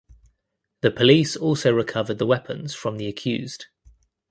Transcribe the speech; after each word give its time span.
The 0.81 0.89
police 0.89 1.35
also 1.37 1.71
recovered 1.71 2.17
the 2.17 2.25
weapons 2.25 2.73
from 2.73 2.97
the 2.97 3.07
accused. 3.07 3.67